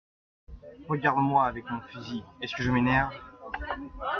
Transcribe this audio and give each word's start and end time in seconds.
Regarde, 0.89 1.19
moi 1.19 1.45
avec 1.45 1.63
mon 1.69 1.79
fusil, 1.81 2.23
est-ce 2.41 2.55
que 2.55 2.63
je 2.63 2.71
m’énerve? 2.71 3.13